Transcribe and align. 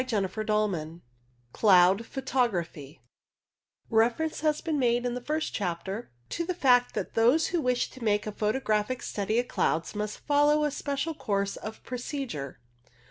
CHAPTER 0.03 0.27
XI 0.47 1.01
CLOUD 1.53 2.05
PHOTOGRAPHY 2.07 3.03
Reference 3.91 4.39
has 4.41 4.59
been 4.59 4.79
made 4.79 5.05
in 5.05 5.13
the 5.13 5.21
first 5.21 5.53
chapter 5.53 6.09
to 6.29 6.43
the 6.43 6.55
fact 6.55 6.95
that 6.95 7.13
those 7.13 7.49
who 7.49 7.61
wish 7.61 7.91
to 7.91 8.03
make 8.03 8.25
a 8.25 8.31
photographic 8.31 9.03
study 9.03 9.37
of 9.37 9.47
clouds 9.47 9.93
must 9.93 10.21
follow 10.25 10.63
a 10.63 10.71
special 10.71 11.13
course 11.13 11.55
of 11.55 11.83
pro 11.83 11.99
cedure. 11.99 12.55